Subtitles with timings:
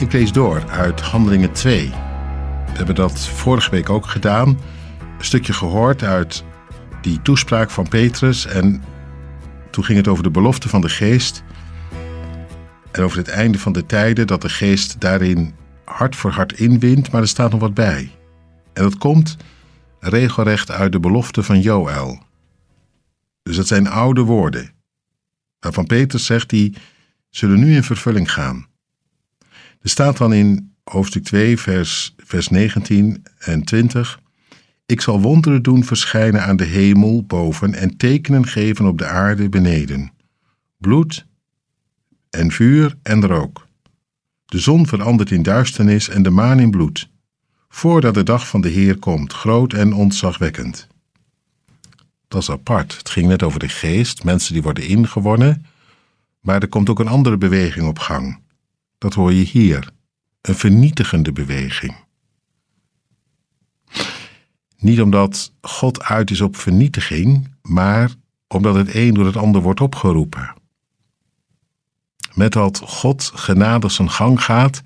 [0.00, 1.88] Ik lees door uit Handelingen 2.
[1.88, 4.48] We hebben dat vorige week ook gedaan.
[4.48, 6.44] Een stukje gehoord uit
[7.00, 8.46] die toespraak van Petrus.
[8.46, 8.82] En
[9.70, 11.42] toen ging het over de belofte van de geest.
[12.90, 17.10] En over het einde van de tijden, dat de geest daarin hart voor hart inwint.
[17.10, 18.10] Maar er staat nog wat bij.
[18.72, 19.36] En dat komt
[19.98, 22.22] regelrecht uit de belofte van Joël.
[23.42, 24.72] Dus dat zijn oude woorden.
[25.58, 26.76] Waarvan Petrus zegt, die
[27.30, 28.69] zullen nu in vervulling gaan.
[29.80, 34.20] Er staat dan in hoofdstuk 2, vers, vers 19 en 20.
[34.86, 39.48] Ik zal wonderen doen verschijnen aan de hemel boven en tekenen geven op de aarde
[39.48, 40.12] beneden.
[40.76, 41.26] Bloed
[42.30, 43.66] en vuur en rook.
[44.46, 47.10] De zon verandert in duisternis en de maan in bloed.
[47.68, 50.86] Voordat de dag van de Heer komt, groot en ontzagwekkend.
[52.28, 52.96] Dat is apart.
[52.96, 55.66] Het ging net over de geest, mensen die worden ingewonnen.
[56.40, 58.40] Maar er komt ook een andere beweging op gang.
[59.00, 59.90] Dat hoor je hier.
[60.40, 61.94] Een vernietigende beweging.
[64.76, 68.14] Niet omdat God uit is op vernietiging, maar
[68.48, 70.54] omdat het een door het ander wordt opgeroepen.
[72.34, 74.82] Met dat God genadig zijn gang gaat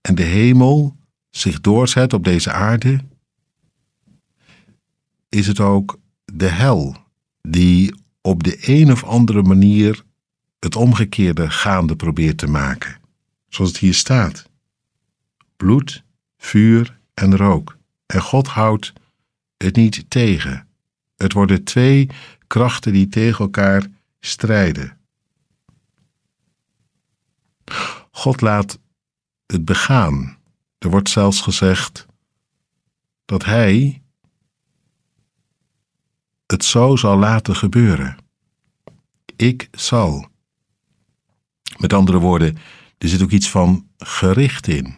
[0.00, 0.96] en de hemel
[1.30, 3.00] zich doorzet op deze aarde,
[5.28, 6.96] is het ook de hel
[7.40, 10.04] die op de een of andere manier
[10.62, 13.00] het omgekeerde gaande probeert te maken.
[13.48, 14.48] Zoals het hier staat.
[15.56, 16.04] Bloed,
[16.36, 17.76] vuur en rook.
[18.06, 18.92] En God houdt
[19.56, 20.68] het niet tegen.
[21.16, 22.08] Het worden twee
[22.46, 23.86] krachten die tegen elkaar
[24.20, 24.98] strijden.
[28.10, 28.78] God laat
[29.46, 30.38] het begaan.
[30.78, 32.06] Er wordt zelfs gezegd
[33.24, 34.02] dat Hij
[36.46, 38.16] het zo zal laten gebeuren.
[39.36, 40.30] Ik zal.
[41.82, 42.58] Met andere woorden,
[42.98, 44.94] er zit ook iets van gericht in.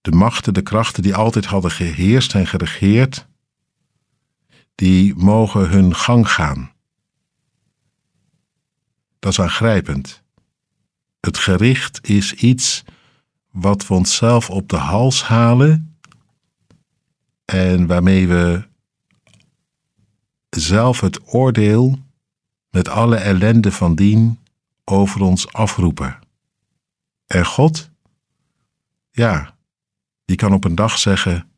[0.00, 3.26] De machten, de krachten die altijd hadden geheerst en geregeerd,
[4.74, 6.72] die mogen hun gang gaan.
[9.18, 10.22] Dat is aangrijpend.
[11.20, 12.84] Het gericht is iets
[13.50, 15.98] wat we onszelf op de hals halen
[17.44, 18.68] en waarmee we
[20.48, 22.04] zelf het oordeel
[22.76, 24.38] met alle ellende van dien
[24.84, 26.18] over ons afroepen.
[27.26, 27.90] En God?
[29.10, 29.56] Ja,
[30.24, 31.50] die kan op een dag zeggen: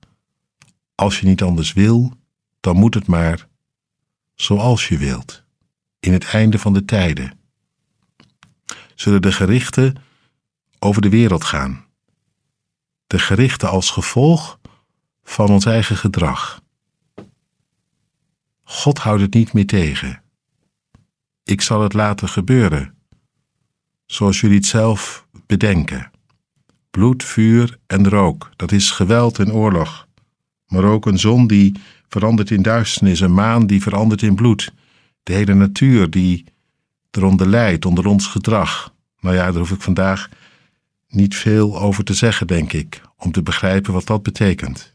[0.94, 2.12] Als je niet anders wil,
[2.60, 3.48] dan moet het maar
[4.34, 5.44] zoals je wilt,
[6.00, 7.38] in het einde van de tijden.
[8.94, 9.96] Zullen de gerichten
[10.78, 11.84] over de wereld gaan?
[13.06, 14.58] De gerichten als gevolg
[15.22, 16.62] van ons eigen gedrag.
[18.62, 20.22] God houdt het niet meer tegen.
[21.48, 22.94] Ik zal het laten gebeuren,
[24.06, 26.10] zoals jullie het zelf bedenken.
[26.90, 30.06] Bloed, vuur en rook, dat is geweld en oorlog.
[30.66, 31.74] Maar ook een zon die
[32.08, 34.72] verandert in duisternis, een maan die verandert in bloed.
[35.22, 36.44] De hele natuur die
[37.10, 38.94] eronder lijdt, onder ons gedrag.
[39.20, 40.28] Nou ja, daar hoef ik vandaag
[41.08, 44.94] niet veel over te zeggen, denk ik, om te begrijpen wat dat betekent.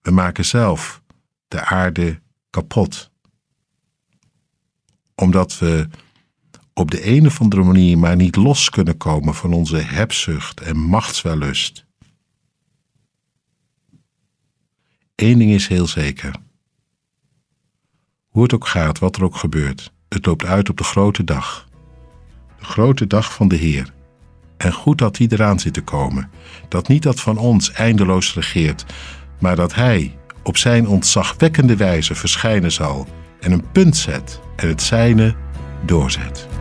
[0.00, 1.02] We maken zelf
[1.48, 3.11] de aarde kapot
[5.22, 5.88] omdat we
[6.74, 10.76] op de een of andere manier maar niet los kunnen komen van onze hebzucht en
[10.76, 11.84] machtswellust.
[15.14, 16.34] Eén ding is heel zeker.
[18.28, 21.68] Hoe het ook gaat, wat er ook gebeurt, het loopt uit op de grote dag.
[22.58, 23.92] De grote dag van de Heer.
[24.56, 26.30] En goed dat die eraan zit te komen.
[26.68, 28.84] Dat niet dat van ons eindeloos regeert,
[29.40, 33.08] maar dat Hij op zijn ontzagwekkende wijze verschijnen zal
[33.42, 35.34] en een punt zet en het zijne
[35.86, 36.51] doorzet.